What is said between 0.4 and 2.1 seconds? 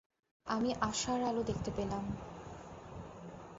আমি আশার আলো দেখতে পেলাম।